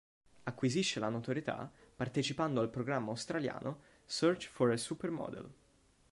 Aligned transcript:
Acquisisce 0.45 0.99
la 0.99 1.09
notorietà 1.09 1.71
partecipando 1.95 2.59
al 2.59 2.71
programma 2.71 3.09
australiano 3.11 3.81
"Search 4.03 4.47
for 4.47 4.71
a 4.71 4.75
Supermodel". 4.77 5.47